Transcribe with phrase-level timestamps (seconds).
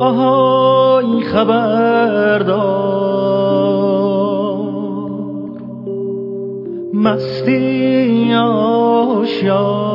[0.00, 2.98] آهای خبردار.
[6.94, 9.88] مستی آشیار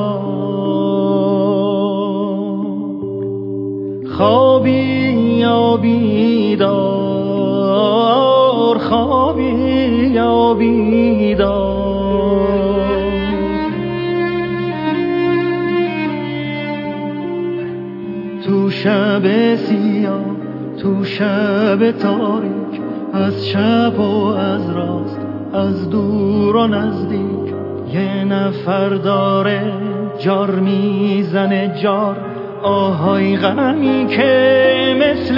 [4.18, 5.04] خوابی
[5.40, 7.14] یا بیدار
[8.78, 9.44] خوابی
[10.14, 11.84] یا بیدار.
[18.46, 19.83] تو شب تو
[21.04, 22.82] شب تاریک
[23.14, 25.20] از شب و از راست
[25.54, 27.54] از دور و نزدیک.
[27.94, 29.74] یه نفر داره
[30.20, 32.18] جار می‌زنه جار
[32.64, 35.38] آهای غمی که مثل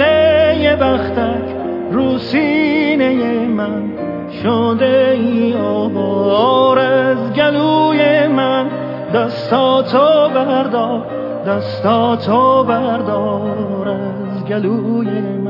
[0.60, 1.56] یه بختک
[1.92, 3.96] رو سینه من.
[4.42, 8.66] شده ای آوار از گلوی من
[9.14, 11.06] دستاتو بردار
[11.46, 15.45] دستاتو بردار از گلوی من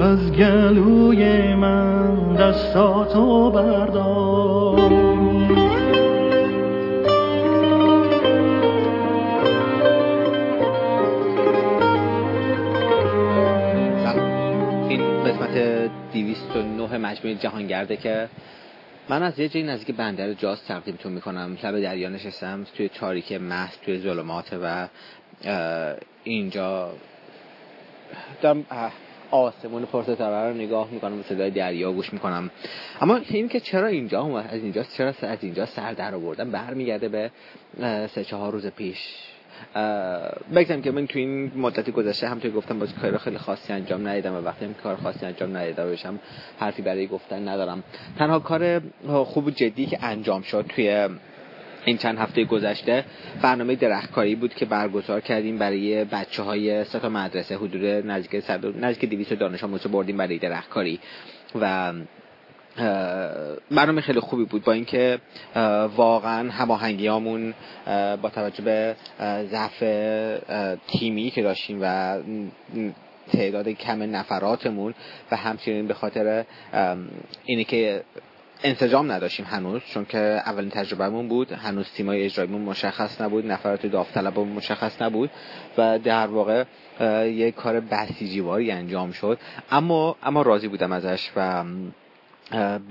[0.00, 4.80] از گلوی من دستاتو بردار.
[15.26, 18.28] قسمت 209 مجموعه جهانگرده که
[19.08, 21.58] من از یه جایی نزدیک بندر جاز تقدیمتون می‌کنم.
[21.62, 24.88] لب دریا نشستم توی تاریک محض توی ظلمات و
[26.24, 26.90] اینجا
[28.42, 28.66] دارم
[29.30, 32.50] آسمون پرستاره رو نگاه می‌کنم و صدای دریا گوش می‌کنم.
[33.00, 37.30] اما این که چرا اینجا از اینجا چرا از اینجا سر در آوردم برمیگرده به
[38.06, 38.98] سه چهار روز پیش.
[40.54, 44.08] بگم که من تو این مدت گذشته هم توی گفتم باز کار خیلی خاصی انجام
[44.08, 46.18] ندیدم و وقتی هم کار خاصی انجام ندیدم باشم
[46.58, 47.82] حرفی برای گفتن ندارم.
[48.18, 48.82] تنها کار
[49.24, 51.08] خوب و جدی که انجام شد توی
[51.84, 53.04] این چند هفته گذشته
[53.42, 58.44] برنامه درختکاری بود که برگزار کردیم برای بچه های ستا مدرسه حدود نزدیک
[58.80, 61.00] نزدیک 200 دانش آموز بردیم برای درختکاری.
[61.60, 61.92] و
[63.70, 65.18] برنامه خیلی خوبی بود با اینکه
[65.96, 67.54] واقعا هماهنگیامون
[68.22, 68.96] با توجه به
[69.50, 69.78] ضعف
[70.88, 72.18] تیمی که داشتیم و
[73.32, 74.94] تعداد کم نفراتمون
[75.30, 76.44] و همچنین به خاطر
[77.44, 78.02] اینی که
[78.62, 81.52] انسجام نداشتیم هنوز چون که اولین تجربهمون بود.
[81.52, 85.30] هنوز تیمای اجراییمون مشخص نبود نفرات داوطلبمون مشخص نبود
[85.78, 86.64] و در واقع
[87.24, 89.38] یک کار بسیجیواری انجام شد.
[89.70, 91.64] اما اما راضی بودم ازش و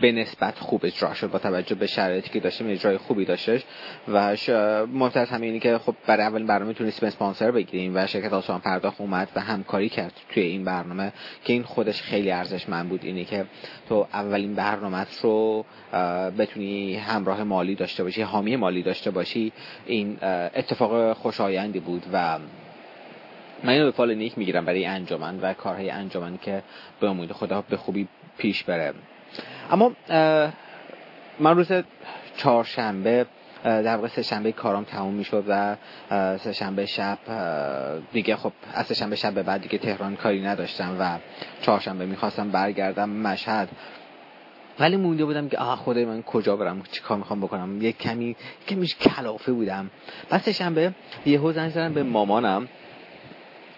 [0.01, 3.63] به نسبت خوب اجرا شد با توجه به شرایطی که داشتیم اجرای خوبی داشتش.
[4.07, 4.35] و
[4.87, 9.01] مهمتر از همه که خب برای اولین برنامه تونستیم اسپانسر بگیریم و شرکت آسان پرداخت
[9.01, 13.03] اومد و همکاری کرد توی این برنامه که این خودش خیلی ارزشمند بود.
[13.03, 13.45] اینی که
[13.89, 15.65] تو اولین برنامه رو
[16.37, 19.51] بتونی همراه مالی داشته باشی حامی مالی داشته باشی.
[19.85, 20.17] این
[20.55, 22.39] اتفاق خوشایندی بود و
[23.63, 26.63] من اینو به فال نیک می‌گیرم برای انجمن و کارهای انجمن که
[26.99, 28.93] به امید خدا به خوبی پیش بره.
[29.71, 29.91] اما
[31.39, 31.71] من روز
[32.37, 33.25] چهارشنبه
[33.63, 35.75] در واقع سه شنبه کارام تموم می‌شد و
[36.37, 37.17] سه شنبه شب
[38.11, 41.17] دیگه خب از سه شنبه شب به بعد دیگه تهران کاری نداشتم و
[41.61, 43.69] چهارشنبه می‌خواستم برگردم مشهد.
[44.79, 48.35] ولی مونده بودم که آه خدای من کجا برم؟ چی کار می‌خوام بکنم؟ یک کمی
[48.67, 49.89] کمیش کلافه بودم.
[50.41, 50.93] سه شنبه
[51.25, 52.67] یه زنگ زدم به مامانم.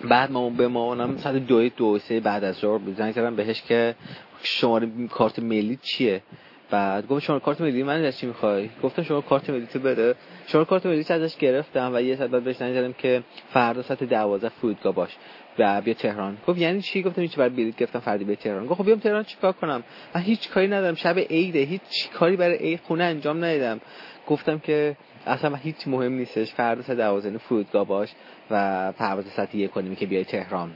[0.10, 3.96] بعد مامان به مامانم ساعت دو دو سه بعد از ظهر زنگ زدم بهش که
[4.44, 6.22] شماره کارت ملی چیه؟
[6.70, 10.16] بعد گفت شما کارت ملی من از چی می‌خوای؟ گفتم شما کارت ملی تو بده.
[10.48, 13.24] شما کارت ملی ازش گرفتم و یه ساعت بعد بهش زنگ زدم که
[13.54, 15.18] فردا ساعت 12 فرودگاه باش
[15.60, 16.38] و بیا تهران.
[16.48, 18.68] گفت یعنی چی؟ گفتم هیچ برای بلیط گرفتم فردا بیا تهران.
[18.68, 19.84] گفت خب بیام تهران چیکار کنم؟
[20.16, 23.82] من هیچ کاری ندارم شب عیده هیچ کاری برای عید خونه انجام ندیدم.
[24.28, 28.10] گفتم که اصلا هیچ مهم نیستش فردا ساعت 12 فرودگاه باش.
[28.52, 30.72] و پرواز یک کنیم که بیای تهران.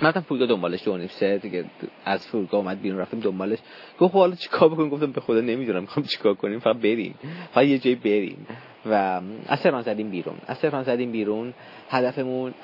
[0.00, 1.64] رفتم فرودگاه دنبالش دو سه دیگه
[2.04, 3.58] از فرودگاه اومد بیرون رفتم دنبالش.
[3.98, 7.14] گفت خب حالا چیکار بکنیم؟ گفتم به خدا نمی‌دونم می‌خوام چیکار کنیم فقط بریم.
[7.52, 8.46] فقط یه جایی بریم.
[8.86, 10.34] و از تهران زدیم بیرون.
[10.46, 11.54] از تهران زدیم بیرون
[11.90, 12.54] هدفمون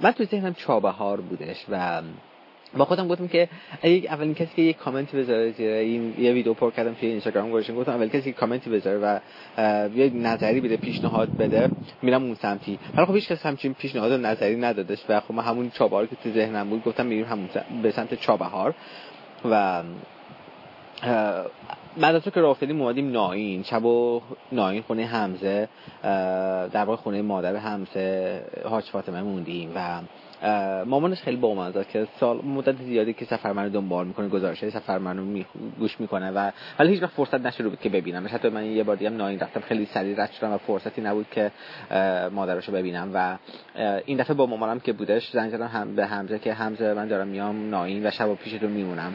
[0.00, 2.02] من تو ذهنم چابهار بودش و
[2.74, 3.48] با خودم گفتم که
[3.82, 7.50] اگه اولین کسی که یک کامنتی بذاره زیر این یه ویدیو پر کردم توی اینستاگرام
[7.50, 9.18] گذاشتم گفتم اولین کسی که کامنتی بذاره و
[9.96, 11.70] یه نظری بده پیشنهاد بده
[12.02, 12.78] میرم اون سمتی.
[12.94, 16.16] ولی خب هیچ کس همچین پیشنهاد و نظری ندادش و خب من همون چابهار که
[16.16, 17.48] تو ذهنم بود گفتم میریم همون
[17.82, 18.74] به سمت چابهار.
[19.50, 19.82] و
[22.00, 23.62] بعد از تو که راه افتادیم اومدیم ناین.
[23.62, 24.20] شب و
[24.52, 25.68] ناین خونه همزه
[26.72, 30.00] در واقع خونه مادر همزه حاج فاطمه موندیم و
[30.86, 34.98] مامانش خیلی با که سال مدت زیادی که سفر منو دنبال می‌کنه گزارش های سفر
[34.98, 35.46] منو می
[35.78, 38.96] گوش می‌کنه و حالا هیچ وقت فرصت نشده بود که ببینم حتی من یه بار
[38.96, 41.50] دیگه ناین رفتم خیلی سریع رد شدم و فرصتی نبود که
[42.32, 43.36] مادرشو ببینم و
[44.06, 47.28] این دفعه با مامانم که بودش زنگ زدم هم به همزه که همزه من دارم
[47.28, 49.14] میام ناین و شب و پیشتون میمونم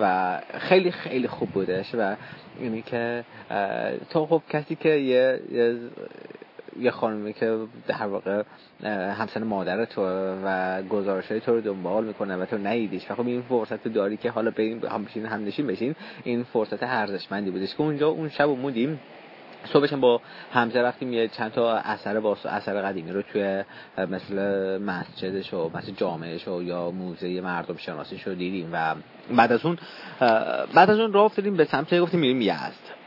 [0.00, 2.16] و خیلی خیلی خوب بودش و
[2.62, 3.24] یعنی که
[4.10, 5.40] تو خب کسی که یه
[6.80, 8.42] یه خانمی که در واقع
[9.18, 10.02] همسن مادر تو
[10.44, 13.10] و گزارش های تو رو دنبال می‌کنه و تو نیدیش.
[13.10, 16.82] و خب این فرصت داری که حالا بریم هم بشین هم نشین بشین این فرصت
[16.82, 19.00] ارزشمندی بودش که اونجا اون شب موندیم
[19.64, 20.20] صبحش با
[20.52, 23.64] همزه رفتیم یه چند تا اثر باس اثر قدیمی رو توی
[23.98, 24.36] مثل
[24.78, 28.94] مسجدش و مثل جامعهش و یا موزه مردم شناسیش رو دیدیم و
[29.36, 29.78] بعد از اون
[30.74, 33.01] بعد از اون راه افتادیم به سمت گفتیم میریم یزد.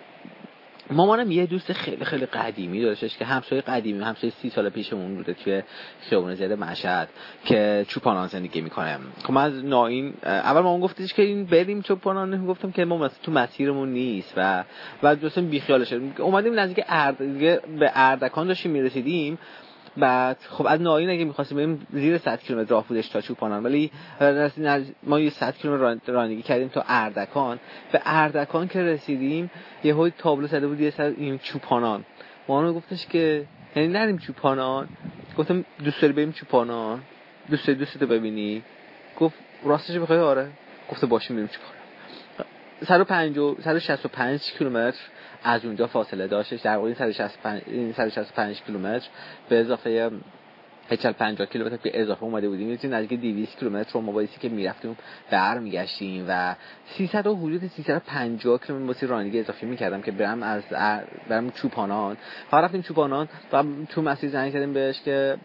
[0.92, 5.34] مامانم یه دوست خیلی خیلی قدیمی داشتش که همسایه قدیمی همسایه سی سال پیشمون بوده
[5.34, 5.64] توی
[6.02, 7.10] خیابون زیاد مشهد
[7.46, 9.00] که چوپانان زندگی می‌کنه.
[9.24, 13.32] خب من از ناین اول مامان گفتش که این بریم چوپانان گفتم که ما تو
[13.32, 14.64] مسیرمون نیست و
[15.02, 17.18] بعد دوستم بیخیالش اومدیم نزدیک ارد
[17.80, 19.38] به اردکان داشتیم می‌رسیدیم.
[19.98, 23.64] بعد خب از ناین اگه می‌خواستیم بریم زیر 100 کیلومتر راه بودش تا چوپانان.
[23.64, 23.92] ولی
[25.04, 27.60] ما یه 100 کیلومتر رانندگی کردیم تا اردکان.
[27.92, 29.52] به اردکان که رسیدیم
[29.84, 32.06] یه های تابلو زده بود یه سر این چوپانان.
[32.48, 33.46] ما گفتش که
[33.76, 34.88] یعنی نریم چوپانان.
[35.38, 37.02] گفتم دوست داری بریم چوپانان؟
[37.50, 38.64] دوست داری دوست ببینی؟
[39.20, 40.48] گفت راستش بخوای؟ آره.
[40.92, 41.75] گفته باشه میریم چوپانان.
[42.84, 45.00] 150 165 کیلومتر
[45.44, 46.62] از اونجا فاصله داشتش.
[46.62, 46.88] در واقع
[47.68, 49.08] این 165 کیلومتر
[49.50, 50.12] به اضافه
[50.90, 52.70] 50 کیلومتر به اضافه اومده بودیم.
[52.70, 54.98] یعنی نزدیک 200 کیلومتر رو مبایسی که می‌رفتیم
[55.32, 56.56] برمیگشتیم و
[56.86, 60.64] 300 و حدود 350 کیلومتر واسه رانندگی اضافه می‌کردم که برم از
[61.30, 62.18] برم چوپانان.
[62.52, 65.38] ها رفتیم چوپانان و تو مسیر زنگ زدیم بهش که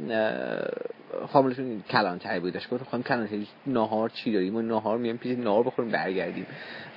[1.32, 5.90] فامیلشون کلانتری بودش گفتم خانم کلانتری ناهار چی داریم و ناهار میام پیش ناهار بخوریم
[5.90, 6.46] برگردیم.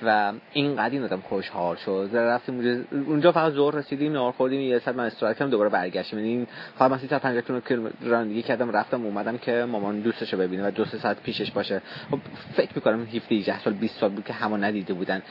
[0.02, 2.10] و این قدیم آدم خوشحال شد.
[2.12, 3.32] رفتیم اونجا.
[3.32, 4.60] فقط زور رسیدیم ناهار خوردیم.
[4.60, 6.18] یه ساعت من استراحت کردم دوباره برگشتیم.
[6.18, 6.46] یعنی
[6.78, 10.98] فقط من 350 کیلومتر رانندگی کردم رفتم اومدم که مامان دوستشو ببینه و دو سه
[10.98, 11.82] ساعت پیشش باشه.
[12.10, 12.18] خب
[12.56, 15.22] فکر می‌کنم 17 18 سال 20 سال بود که همه ندیده بودن.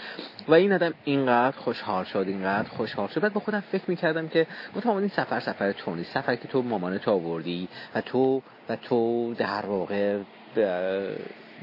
[0.47, 3.21] و این آدم اینقدر خوشحال شد اینقدر خوشحال شد.
[3.21, 6.13] بعد با خودم فکر می‌کردم که گفتم این سفر سفر تو نیست.
[6.13, 10.19] سفر که تو مامان تو آوردی و تو و تو در واقع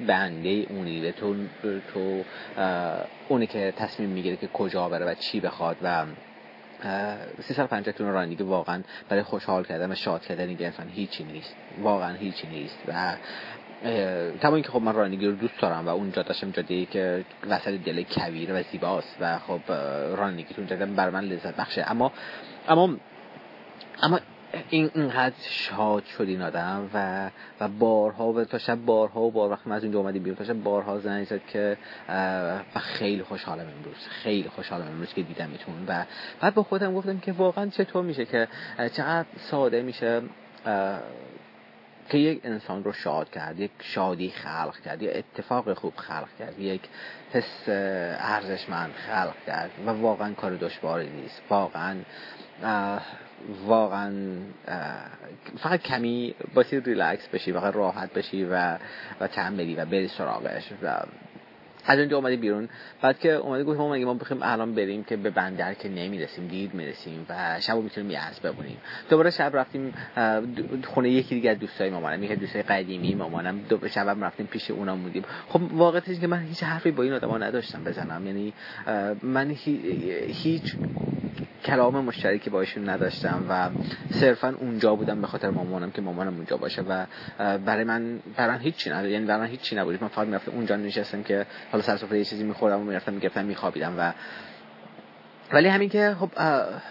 [0.06, 1.34] بنده اونی و تو
[1.94, 2.24] تو
[3.28, 6.06] اونی که تصمیم می‌گیره که کجا بره و چی بخواد و
[7.40, 11.54] 350 کیلومتر رانندگی واقعا برای خوشحال کردن و شاد کردن این انسان هیچی نیست.
[11.82, 12.78] واقعا هیچی نیست.
[12.88, 13.16] و
[14.40, 18.02] تمام اینکه خب من رانندگی رو دوست دارم و اونجا داشتم جاده که وسط دل
[18.02, 19.72] کویر و زیباست و خب
[20.16, 21.90] رانندگی تو اونجا بر من لذت بخشه.
[21.90, 22.12] اما
[22.68, 22.96] اما
[24.02, 24.20] اما
[24.70, 27.30] این اینقدر شاد شد این آدم و
[27.60, 30.62] و بارها و تا شب بارها و بار وقت از اونجا اومدیم بیرون تا شب
[30.62, 31.76] بارها زنگ زد که
[32.74, 36.04] و خیلی خوشحالم امروز خیلی خوشحالم امروز که دیدمتون و
[36.40, 38.48] بعد با خودم گفتم که واقعا چطور میشه که
[38.92, 40.22] چقدر ساده میشه
[42.10, 46.58] که یک انسان رو شاد کرد یک شادی خلق کرد یک اتفاق خوب خلق کرد
[46.58, 46.80] یک
[47.32, 47.68] حس
[48.18, 49.70] ارزشمند خلق کرد.
[49.86, 51.42] و واقعا کار دشواری نیست.
[51.50, 51.96] واقعا
[53.66, 54.12] واقعا
[55.58, 58.78] فقط کمی باسی ریلکس بشی فقط راحت بشی و
[59.20, 61.00] و تم بدی و بری سراغش و
[61.86, 62.68] از اونجا اومدی بیرون.
[63.02, 66.74] بعد که اومدی گفت ما ما بخیم الان بریم که به بندر که نمی‌رسیم دید
[66.74, 68.76] می‌رسیم و شب می‌تونیم یز بمونیم
[69.10, 69.94] دوباره شب رفتیم
[70.84, 73.60] خونه یکی دیگه از دوستای مامانم یکی دوستای قدیمی مامانم.
[73.68, 77.38] دو شب رفتیم پیش اونا بودیم خب واقعیتش که من هیچ حرفی با این آدما
[77.38, 78.26] نداشتم بزنم.
[78.26, 78.52] یعنی
[79.22, 79.50] من
[80.28, 80.76] هیچ
[81.64, 83.70] کلام مشترکی باشون نداشتم و
[84.10, 87.06] صرفا اونجا بودم به خاطر مامانم که مامانم اونجا باشه و
[87.58, 90.02] برای من برای من هیچی نداشت یعنی برای من هیچی نبود.
[90.02, 93.44] من فقط می‌رفتم اونجا نشستم که حالا سر سفره یه چیزی میخوردم و می‌رفتم می‌گرفتم
[93.44, 94.12] میخوابیدم و
[95.52, 96.30] ولی همین که خب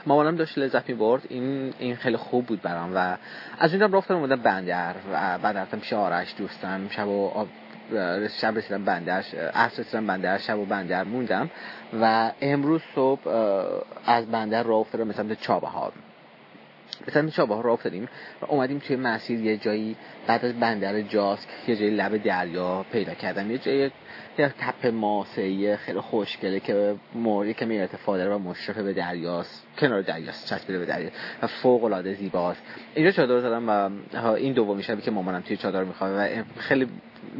[0.05, 1.22] مامانم داشت لذت می‌برد.
[1.29, 3.17] این این خیلی خوب بود برام و
[3.60, 6.81] از اونجا رفتم اومدم بندر و بعد رفتم پیش آرش دوستم.
[6.89, 7.48] شب و
[8.41, 9.19] شب رسیدم بندر
[9.53, 11.50] عصر رسیدم بندر شب و بندر موندم.
[12.01, 13.27] و امروز صبح
[14.05, 15.91] از بندر راه افتادم به سمت چابهار.
[17.05, 18.08] به سمت چابهار راه افتادیم
[18.41, 19.96] و اومدیم توی مسیر یه جایی
[20.27, 23.91] بعد از بندر جاسک یه جایی لب دریا پیدا کردم یه جایی
[24.38, 30.01] یه تپ ماسه خیلی خوشگله که موری که میره ارتفاع و مشرف به دریاست کنار
[30.01, 31.10] دریاست چسبیده به دریا
[31.41, 32.62] و فوق العاده زیباست.
[32.96, 36.88] اینجا چادر زدم و این دومی شبی که مامانم توی چادر می‌خواد و خیلی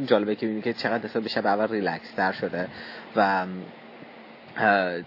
[0.06, 2.68] جالبه که ببینید که چقدر به شب اول ریلکس تر شده
[3.16, 3.46] و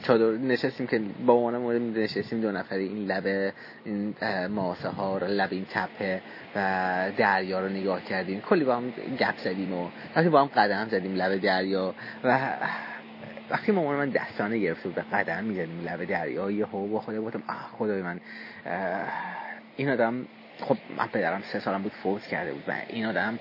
[0.04, 3.54] چادر نشستیم که با عنوان مورد نشستیم دو نفری این لب
[3.86, 4.16] این
[4.48, 6.22] ماسه ها رو لب این تپه
[6.56, 8.42] و دریا رو نگاه کردیم.
[8.42, 12.58] کلی با هم گپ زدیم و وقتی با هم قدم زدیم لب دریا و
[13.50, 17.22] وقتی مامان من دستانه گرفته بود به قدم می‌زدیم لب دریا یه هو با خدا
[17.22, 18.20] بودم آه خدای من.
[19.76, 20.28] این آدم
[20.60, 23.40] خب من پدرم سه سالم بود فوت کرده بود و این آدم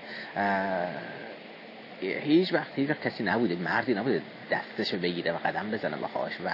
[2.03, 6.49] هیچ وقت هیچ وقت کسی نبوده مردی نبوده دستشو بگیره و قدم بزنه باهاش و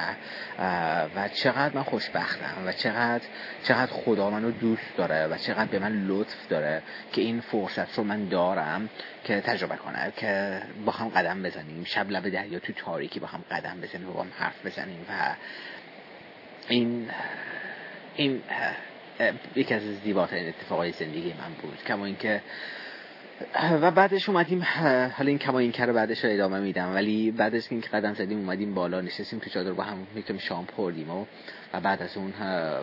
[1.16, 3.24] و چقدر من خوشبختم و چقدر
[3.64, 8.04] چقدر خدا منو دوست داره و چقدر به من لطف داره که این فرصت رو
[8.04, 8.90] من دارم
[9.24, 11.84] که تجربه کنم که با هم قدم بزنیم.
[11.84, 15.06] شب لب دریا تو تاریکی با هم قدم بزنیم و با هم حرف بزنیم.
[15.10, 15.36] و
[16.68, 17.10] این
[18.16, 18.42] این
[19.56, 21.84] یکی از زیباترین اتفاقای زندگی من بود.
[21.88, 22.42] کما اینکه
[23.82, 24.64] و بعدش اومدیم
[25.18, 26.96] حالا این کما این کار بعدش ادامه میدم.
[26.96, 30.68] ولی بعدش این که قدم زدیم اومدیم بالا نشستیم تو چادر با هم می‌تونیم شام
[30.76, 31.26] خوردیم و
[31.74, 32.34] و بعد از اون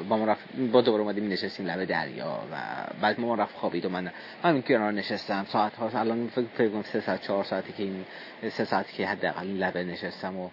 [0.09, 2.57] با ما رفت با دوباره اومدیم نشستیم لب دریا و
[3.01, 4.11] بعد ما رفت خوابید و من
[4.43, 5.47] همین کنار نشستم.
[5.49, 8.05] ساعت ها الان فکر کنم سه ساعت چهار ساعتی که این
[8.51, 10.51] سه ساعتی که حداقل لبه نشستم و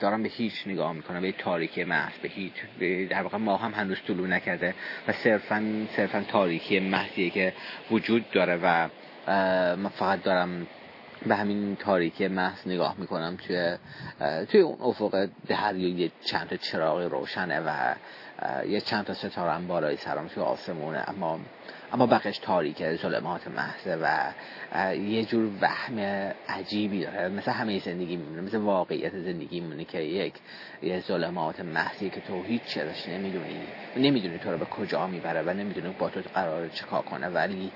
[0.00, 2.52] دارم به هیچ نگاه می‌کنم به تاریکی محض به هیچ
[3.10, 4.74] در واقع ما هم هنوز طلوع نکرده
[5.08, 7.52] و صرفا صرفا تاریکی محضیه که
[7.90, 8.88] وجود داره و
[9.76, 10.66] من فقط دارم
[11.26, 13.76] به همین تاریکی محض نگاه می‌کنم توی
[14.48, 15.28] توی اون افق
[15.76, 17.94] یه چند تا چراغ روشنه و
[18.68, 21.40] یه چند تا ستاره هم بالای سرم توی آسمونه اما
[21.92, 24.32] اما بقیش تاریکه ظلمات محضه و
[24.94, 25.98] یه جور وهم
[26.48, 27.28] عجیبی داره.
[27.28, 30.34] مثل همه زندگی میمونه مثل واقعیت زندگی میمونه که یک
[30.82, 33.66] یه ظلمات محضی که تو هیچ چیزش نمی‌دونی
[33.96, 37.72] نمی‌دونی تو رو به کجا می‌بره و نمی‌دونی با تو قرار چکا کنه ولی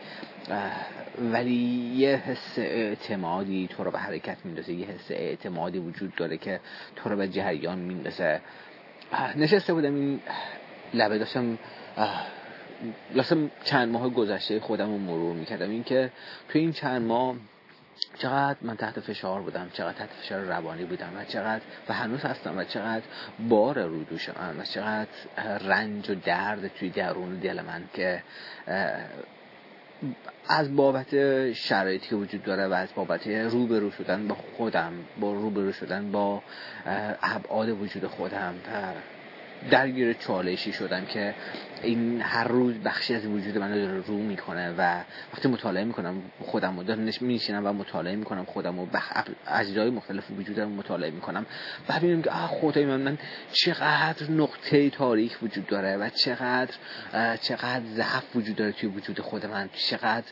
[1.19, 4.73] ولی یه حس اعتمادی تو رو به حرکت میندازه.
[4.73, 6.61] یه حس اعتمادی وجود داره که
[6.97, 8.40] تو رو به جریان میندازه.
[9.37, 10.21] نشسته بودم این
[10.95, 11.59] لبه داشتم
[13.15, 15.71] لازم چند ماه گذشته خودم رو مرور می‌کردم.
[15.71, 16.11] اینکه
[16.49, 17.37] تو این چند ماه
[18.19, 22.59] چقدر من تحت فشار بودم چقدر تحت فشار روانی بودم و چقدر و هنوز هستم
[22.59, 23.05] و چقدر
[23.49, 25.09] بار رو دوش من و چقدر
[25.59, 28.23] رنج و درد توی درون دل من که
[30.49, 35.73] از بابت شرایطی که وجود داره و از بابت روبرو شدن با خودم با روبرو
[35.73, 36.43] شدن با
[37.23, 38.55] ابعاد وجود خودم
[39.71, 41.35] درگیر چالشی شدم که
[41.83, 45.00] این هر روز بخشی از وجود من رو رو می‌کنه و
[45.33, 49.12] وقتی مطالعه می‌کنم خودم رو دارم میشینم و مطالعه می‌کنم خودم و بخ...
[49.47, 51.47] اجزای مختلف وجودم رو مطالعه می‌کنم
[51.88, 53.19] و ببینم که خدای من من
[53.52, 56.75] چقدر نقطه تاریخ وجود داره و چقدر
[57.40, 60.26] چقدر ضعف وجود داره توی وجود خود من چقدر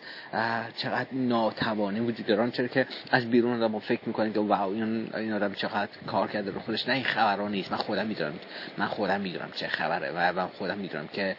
[0.76, 2.50] چقدر ناتوانی وجود داره.
[2.50, 6.50] چرا که از بیرون آدم فکر می‌کنیم که واو این این آدم چقدر کار کرده
[6.50, 7.72] رو خودش نه این خبرها نیست.
[7.72, 8.32] من خودم می‌دونم
[8.78, 11.36] من خودم می‌دونم چه خبره و من خودم می‌دونم که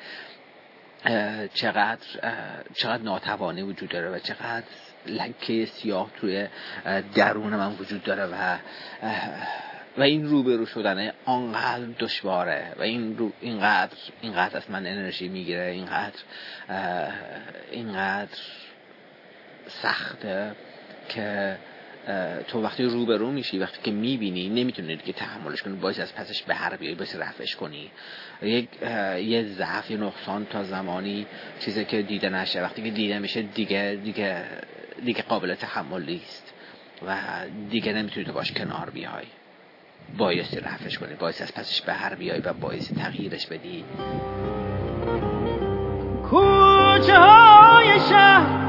[1.54, 2.08] چقدر
[2.74, 4.66] چقدر ناتوانی وجود داره و چقدر
[5.06, 6.48] لکه سیاه توی
[7.16, 8.58] درون من وجود داره و
[9.98, 15.66] و این روبرو شدن آنقدر دشواره و این رو اینقدر اینقدر از من انرژی می‌گیره
[15.66, 16.20] اینقدر
[17.72, 18.38] اینقدر
[19.68, 20.56] سخته
[21.10, 21.58] که
[22.48, 26.56] تو وقتی روبرو میشی وقتی که می‌بینی نمی‌تونی دیگه تحملش کنی باید از پسش به
[26.56, 27.92] هر بیایی باید رفش کنی.
[28.42, 28.68] یک
[29.22, 31.26] یه ضعف یه نقصان تا زمانی
[31.60, 32.62] چیزی که دیده نشه.
[32.62, 34.44] وقتی که دیده میشه دیگه دیگه
[35.06, 36.54] دیگه قابل تحمل نیست
[37.08, 37.18] و
[37.70, 39.26] دیگه نمی‌تونی تو باش کنار بیای.
[40.18, 41.14] بایستی رفش کنی.
[41.14, 43.86] باید از پسش به هر بیای و باید تغییرش بدی.
[46.30, 48.69] کوچه های شهر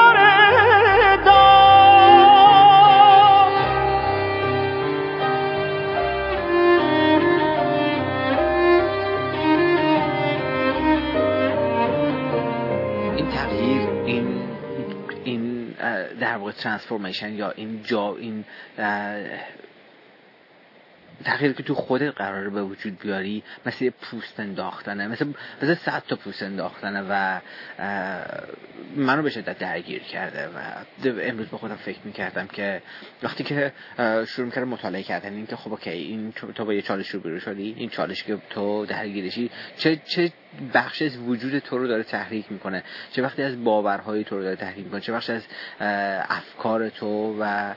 [16.19, 18.45] در واقع ترانسفورمیشن یا این جا این
[21.23, 26.15] تغییری که تو خودت قرار به وجود بیاری مثل پوست انداختنه مثل مثل صد تا
[26.15, 27.39] پوست انداختنه و
[28.95, 30.59] منو به شدت درگیر کرده و
[31.21, 32.81] امروز به خودم فکر می‌کردم که
[33.23, 33.73] وقتی که
[34.27, 37.75] شروع می‌کردم مطالعه کردن این که خب اوکی این تو با یه چالش رو شدی
[37.77, 40.31] این چالش که تو درگیرشی چه چه
[40.73, 42.83] بخش از وجود تو رو داره تحریک می‌کنه.
[43.11, 45.43] چه وقتی از باورهای تو رو داره تحریک می‌کنه چه بخش از
[46.29, 47.73] افکار تو و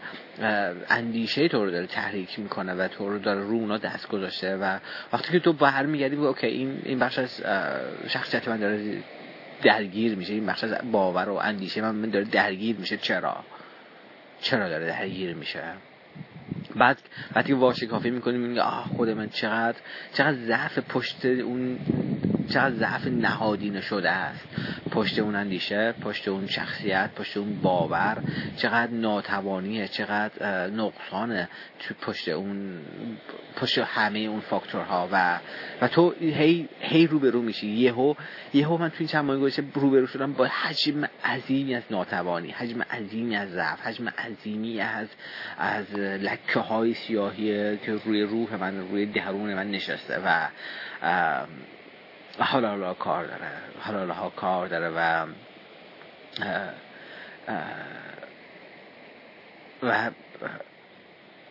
[0.88, 4.78] اندیشه تو رو داره تحریک می‌کنه و تو رو داره رو اونا دست گذاشته و
[5.12, 7.42] وقتی که تو برمیگردی اوکی این این بخش از
[8.08, 9.02] شخصیت من داره
[9.62, 12.96] درگیر میشه این بخش از باور و اندیشه من داره درگیر میشه.
[12.96, 13.44] چرا؟
[14.40, 15.62] چرا داره درگیر میشه؟
[16.76, 16.98] بعد
[17.36, 19.76] وقتی که واشه کافی می‌کنیم میگه آه خود من چقدر
[20.12, 21.78] چقدر ضعف پشت اون
[22.48, 24.48] چقدر ضعف نهادینه شده است.
[24.90, 28.22] پشت اون اندیشه پشت اون شخصیت پشت اون باور
[28.56, 31.48] چقدر ناتوانیه چقدر نقصانه
[31.78, 32.80] تو پشت اون
[33.56, 35.08] پشت همه اون فاکتورها.
[35.12, 35.38] و
[35.80, 37.66] و تو هی هی رو میشی.
[37.66, 38.14] یهو
[38.54, 42.82] یهو من تو این چند ماه گذشته روبرو شدم با حجم عظیمی از ناتوانی حجم
[42.82, 45.08] عظیمی از ضعف حجم عظیمی از
[45.58, 50.20] از لکه های سیاهی که روی روح من روی درون من نشسته.
[50.24, 50.48] و
[52.38, 53.50] حالا حالا کار داره.
[53.80, 55.26] حالا ها کار داره و
[59.82, 60.10] و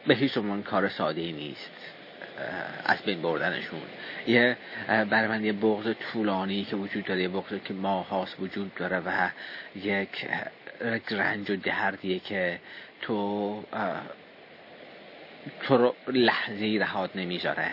[0.08, 1.72] به هیچ عنوان کار ساده ای نیست
[2.86, 3.82] از بین بردنشون.
[4.28, 9.00] یه برای من یه بغض طولانی که وجود داره یه بغض که ماهاست وجود داره
[9.00, 9.30] و
[9.75, 10.28] یک
[11.12, 12.60] رنج و دردیه که
[13.02, 13.63] تو
[15.63, 17.70] تو رو لحظه رهات نمی‌ذاره.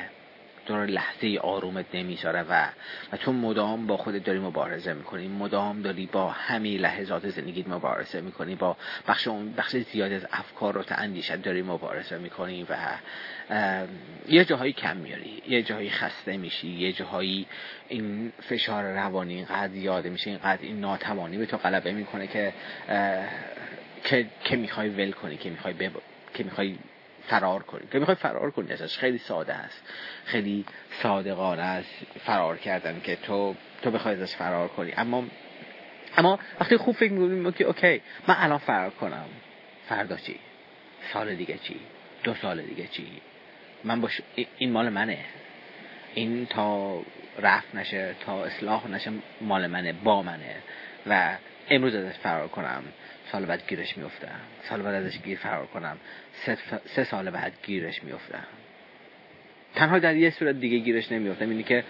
[0.67, 2.69] تو لحظه آرومت نمی‌ذاره و
[3.13, 5.29] و تو مدام با خودت داری مبارزه می‌کنی.
[5.29, 8.55] مدام داری با همه لحظات زندگیت مبارزه می‌کنی.
[8.55, 8.77] با
[9.09, 12.77] بخش اون بخش زیاد از افکار و اندیشت داری مبارزه می‌کنی و
[14.29, 16.69] یه جاهایی کم میاری یه جاهایی خسته میشی.
[16.69, 17.47] یه جاهایی
[17.89, 22.53] این فشار روانی اینقدر زیاده میشه اینقدر این ناتوانی به تو غلبه می‌کنه که
[24.05, 25.93] که که می‌خوای ول کنی که می‌خوای بب...
[26.35, 26.79] که می‌خوای
[27.29, 27.87] فرار کنی.
[27.93, 28.99] که می‌خوای فرار کنی ازش.
[28.99, 29.83] خیلی ساده است.
[30.25, 30.65] خیلی
[31.03, 31.89] صادقانه است
[32.25, 34.93] فرار کردن که تو تو بخوای ازش فرار کنی.
[34.97, 35.25] اما
[36.17, 39.27] اما وقتی خوب فکر می‌کنیم که اوکی من الان فرار کنم.
[39.89, 40.41] فردا چی؟
[41.13, 41.81] سال دیگه چی؟
[42.25, 43.07] دو سال دیگه چی؟
[43.85, 44.21] من باش
[44.59, 45.19] این مال منه.
[46.15, 47.01] این تا
[47.39, 50.57] رفت نشه تا اصلاح نشه مال منه با منه.
[51.07, 51.37] و
[51.71, 52.83] امروز ازش فرار کنم.
[53.33, 55.97] سال بعد گیرش میفتم سال بعد ازش گیر فرار کنم.
[56.95, 58.47] سه, سال بعد گیرش میفتم
[59.75, 61.85] تنها در یه صورت دیگه گیرش نمیفتم اینی که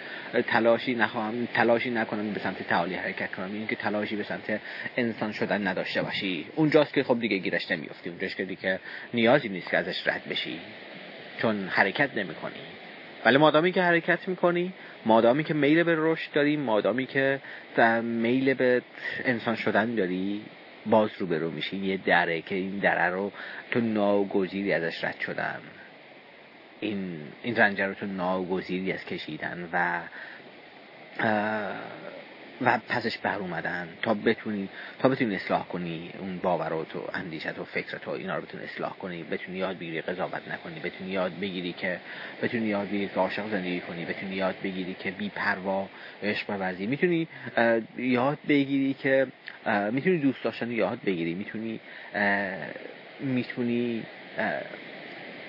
[0.47, 3.53] تلاشی نخواهم تلاشی نکنم به سمت تعالی حرکت کنم.
[3.53, 4.61] اینی که تلاشی به سمت
[4.97, 6.47] انسان شدن نداشته باشی.
[6.57, 8.81] اونجاست که خب دیگه گیرش نمیفتی اونجاست که دیگه
[9.15, 10.61] نیازی نیست که ازش رد بشی.
[11.43, 12.80] چون حرکت نمی‌کنی.
[13.25, 14.73] ولی مادامی که حرکت می‌کنی
[15.07, 17.41] مادامی که میل به رشد داری مادامی که
[18.03, 18.83] میل به
[19.25, 20.43] انسان شدن داری
[20.87, 23.33] باز رو برو میشی یه دره که این دره رو
[23.71, 25.61] تو ناگزیری ازش رد شدن.
[26.81, 30.01] این این رنجه رو تو ناگزیری از کشیدن و
[32.61, 34.69] و پسش بر اومدن تا بتونی
[34.99, 38.93] تا بتونی اصلاح کنی اون باورات و اندیشت و فکرت و اینا رو بتونی اصلاح
[38.93, 42.01] کنی بتونی یاد بگیری قضاوت نکنی بتونی یاد بگیری که
[42.43, 45.89] بتونی یاد بگیری که عاشق زندگی کنی بتونی یاد بگیری که بی پروا
[46.23, 47.29] عشق بورزی می‌تونی
[47.99, 49.27] یاد بگیری که
[49.93, 51.35] می‌تونی دوست داشتن یاد بگیری.
[51.35, 51.81] می‌تونی
[53.21, 54.03] می‌تونی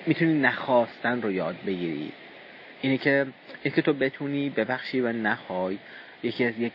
[0.06, 2.12] می‌تونی نخواستن رو یاد بگیری.
[2.82, 3.26] اینه که
[3.62, 5.78] اینه که تو بتونی ببخشی و نخوای.
[6.22, 6.72] یکی از یک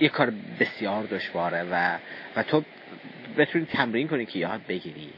[0.00, 1.98] یک کار بسیار دشواره و
[2.36, 2.64] و تو
[3.38, 5.10] بتونی تمرین کنی که یاد بگیری.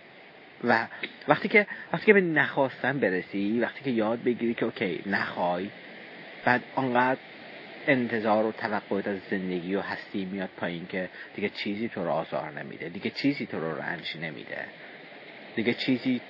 [0.65, 0.87] و
[1.29, 5.71] وقتی که وقتی که به نخواستن برسی وقتی که یاد بگیری که اوکی نخوای
[6.45, 7.21] بعد آنقدر
[7.87, 12.51] انتظار و توقعات از زندگی و هستی میاد پایین که دیگه چیزی تو رو آزار
[12.51, 14.65] نمیده دیگه چیزی تو رو رنج نمیده.
[15.57, 16.21] دیگه چیزی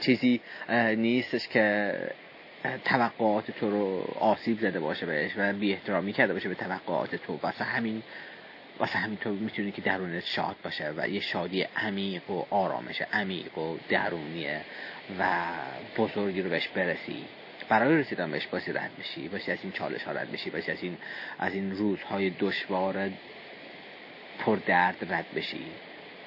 [0.00, 0.40] چیزی
[0.96, 1.94] نیستش که
[2.84, 7.38] توقعات تو رو آسیب زده باشه بهش و بی احترامی کرده باشه به توقعات تو.
[7.42, 8.02] واسه همین
[8.78, 13.58] واسه همین تو می‌تونی که درونت شاد باشه و یه شادی عمیق و آرامش عمیق
[13.58, 14.60] و درونیه
[15.18, 15.24] و
[15.96, 17.24] بزرگی رو بهش برسی.
[17.68, 20.82] برای رسیدن بهش باسی رد بشی باسی از این چالش ها رد بشی باسی از
[20.82, 20.98] این
[21.38, 23.10] از این روزهای دشوار
[24.38, 25.64] پر درد رد بشی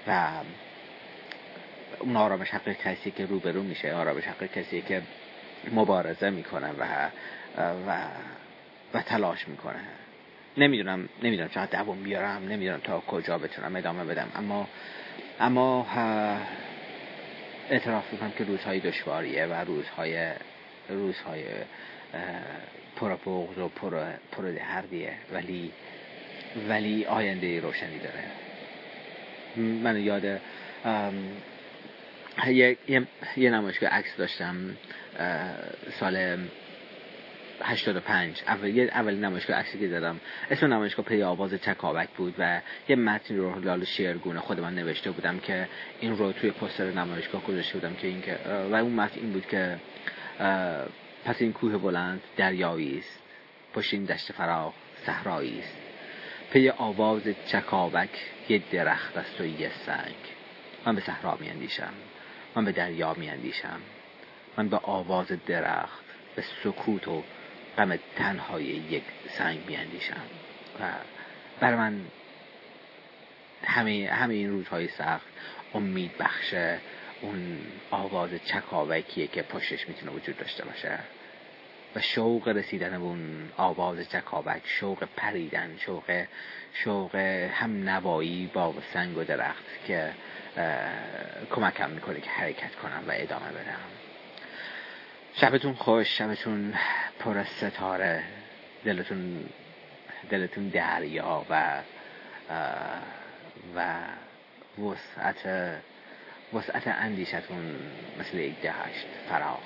[0.08, 0.28] و
[2.00, 5.02] اون آرامش حق کسی که روبرو میشه آرامش حق کسی که
[5.71, 7.10] مبارزه می‌کنه و
[7.88, 8.08] و
[8.93, 9.80] و تلاش می‌کنه.
[10.58, 14.32] نمی‌دونم نمی‌دونم چقدر دوام بیارم نمی‌دونم تا کجا بتونم ادامه بدم.
[14.36, 14.67] اما
[15.39, 15.88] اما
[17.69, 20.32] اعتراف می‌کنم که روزهای دشواریه و روزهای
[20.89, 21.43] روزهای
[22.95, 25.13] پر بغض و پر, پر دردیه.
[25.34, 25.71] ولی
[26.69, 28.24] ولی آینده روشنی داره.
[29.56, 30.41] من یاد
[32.49, 32.77] یه,
[33.38, 34.56] یه نمایشگاه عکس داشتم
[35.99, 36.38] سال
[37.63, 40.19] 85 اول اول نمایشگاه عکسی که دادم
[40.51, 45.12] اسم نمایشگاه پی آواز چکاوک بود و یه متن رو لال شعرگونه خود من نوشته
[45.12, 45.67] بودم که
[45.99, 48.38] این رو توی پستر نمایشگاه گذاشته بودم که این که
[48.71, 49.77] و اون متن این بود که
[51.25, 53.19] پس این کوه بلند دریایی است.
[53.73, 54.73] پشت این دشت فراغ
[55.06, 55.77] صحرایی است.
[56.51, 58.10] پی آواز چکاوک
[58.49, 60.15] یه درخت است و یه سنگ.
[60.86, 61.93] من به صحرا میاندیشم.
[62.56, 63.82] من به دریا میاندیشم.
[64.58, 66.04] من به آواز درخت
[66.36, 67.24] به سکوت و
[67.78, 70.22] غم تنهای یک سنگ میاندیشم.
[70.80, 70.84] و
[71.60, 72.02] بر من
[73.64, 75.28] همه, همه این روزهای سخت
[75.74, 76.80] امید بخشه
[77.22, 77.58] اون
[77.92, 81.00] آواز چکاوکیه که پشتش می‌تونه وجود داشته باشه.
[81.96, 86.26] و شوق رسیدن به اون آواز چکاوک شوق پریدن شوق
[86.74, 87.16] شوق
[87.54, 90.12] هم نوایی با سنگ و درخت که
[91.52, 93.80] کمکم می‌کنه که حرکت کنم و ادامه بدم.
[95.34, 96.74] شبتون خوش شبتون
[97.20, 98.24] پر از ستاره.
[98.86, 99.50] دلتون
[100.30, 101.82] دلتون دریا و
[103.76, 104.04] و
[104.78, 105.72] وسعت
[106.54, 107.76] وسعت اندیشتون
[108.20, 109.60] مثل یک دهشت فراخ.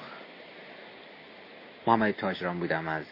[1.88, 3.06] محمد تاجران بودم از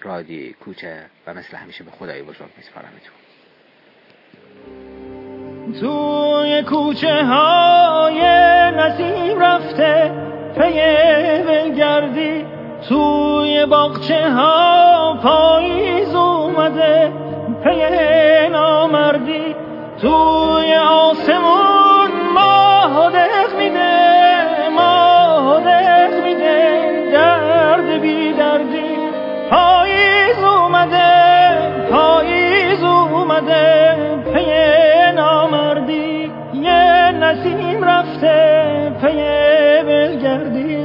[0.00, 3.27] رادی کوچه و مثل همیشه به خدای بزرگ میسپارمتون.
[5.80, 8.20] توی کوچه های
[8.76, 10.12] نسیم رفته
[10.58, 10.72] پی
[11.76, 12.44] گردی
[12.88, 17.12] توی باغچه ها پاییز اومده
[17.64, 19.54] پی نامردی.
[20.00, 27.10] توی آسمون ماه دق میده ماه دق میده.
[27.12, 28.98] درد بی دردی.
[29.50, 31.58] پاییز اومده
[31.90, 33.96] پاییز اومده
[34.34, 34.46] پی
[35.16, 35.57] نامردی.
[37.28, 39.16] نسیم رفته پی
[39.86, 40.78] بلگردی.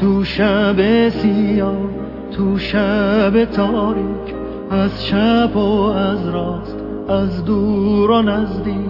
[0.00, 1.76] تو شب سیاه
[2.32, 4.34] تو شب تاریک
[4.70, 6.76] از شب و از راست
[7.08, 8.89] از دور و نزدیک.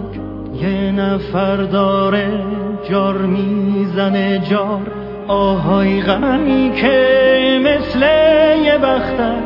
[0.61, 2.45] یه نفر داره
[2.89, 4.91] جار می‌زنه جار.
[5.27, 8.01] آهای غمی که مثل
[8.63, 9.43] یه بختک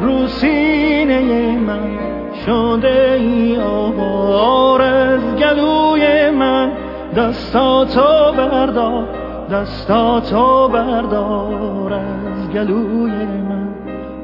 [0.00, 1.98] رو سینه من
[2.46, 6.72] شده ای آوار از گلوی من
[7.16, 9.04] دستاتو بردار
[9.50, 11.92] دستاتو بردار.
[11.92, 13.68] از گلوی من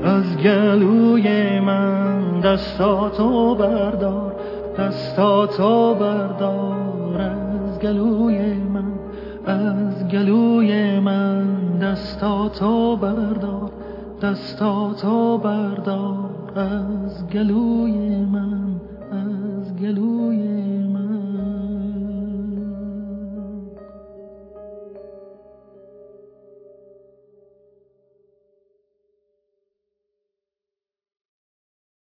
[0.05, 4.38] از گلوی من دستاتو بردار.
[4.79, 8.93] دستا تا بردار از گلوی من
[9.47, 11.59] از گلوی من.
[11.79, 13.71] دستا بردار
[14.23, 18.81] دستا تا بردار از گلوی من
[19.13, 20.48] از گلوی